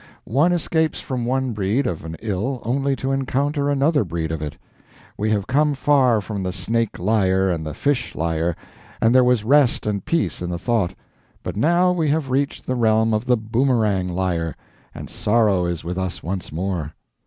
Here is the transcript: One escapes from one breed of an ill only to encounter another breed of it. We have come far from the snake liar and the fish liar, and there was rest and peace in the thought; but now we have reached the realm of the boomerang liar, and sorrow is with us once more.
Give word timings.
One 0.25 0.51
escapes 0.51 0.99
from 0.99 1.25
one 1.25 1.51
breed 1.53 1.85
of 1.85 2.03
an 2.03 2.15
ill 2.23 2.59
only 2.65 2.95
to 2.95 3.11
encounter 3.11 3.69
another 3.69 4.03
breed 4.03 4.31
of 4.31 4.41
it. 4.41 4.57
We 5.15 5.29
have 5.29 5.45
come 5.45 5.75
far 5.75 6.21
from 6.21 6.41
the 6.41 6.51
snake 6.51 6.97
liar 6.97 7.51
and 7.51 7.63
the 7.63 7.75
fish 7.75 8.15
liar, 8.15 8.55
and 8.99 9.13
there 9.13 9.23
was 9.23 9.43
rest 9.43 9.85
and 9.85 10.03
peace 10.03 10.41
in 10.41 10.49
the 10.49 10.57
thought; 10.57 10.95
but 11.43 11.55
now 11.55 11.91
we 11.91 12.09
have 12.09 12.31
reached 12.31 12.65
the 12.65 12.73
realm 12.73 13.13
of 13.13 13.27
the 13.27 13.37
boomerang 13.37 14.09
liar, 14.09 14.55
and 14.95 15.07
sorrow 15.07 15.65
is 15.67 15.83
with 15.83 15.99
us 15.99 16.23
once 16.23 16.51
more. 16.51 16.95